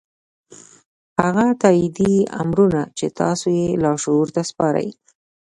[1.23, 4.89] هغه تايیدي امرونه چې تاسې یې لاشعور ته سپارئ